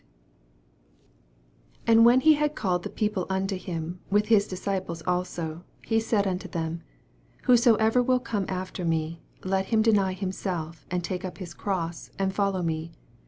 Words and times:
34 1.85 1.91
And 1.95 2.05
when 2.07 2.21
he 2.21 2.33
had 2.33 2.55
called 2.55 2.81
the 2.81 2.89
people 2.89 3.27
unto 3.29 3.55
Mm 3.55 3.97
with 4.09 4.29
his 4.29 4.47
disciples 4.47 5.03
also, 5.05 5.63
he 5.85 5.99
said 5.99 6.25
unto 6.25 6.47
them, 6.47 6.81
Whosoever 7.43 8.01
will 8.01 8.19
come 8.19 8.45
after 8.49 8.83
me, 8.83 9.21
let 9.43 9.67
him 9.67 9.83
deny 9.83 10.13
him 10.13 10.31
self, 10.31 10.87
and 10.89 11.03
take 11.03 11.23
up 11.23 11.37
his 11.37 11.53
cros?, 11.53 12.09
and 12.17 12.33
follow 12.33 12.63
me. 12.63 12.93